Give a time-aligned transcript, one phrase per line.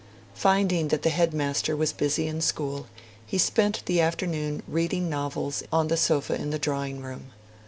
[0.33, 2.87] Finding that the headmaster was busy in school,
[3.23, 7.27] he spent the afternoon reading novels on the sofa in the drawing room.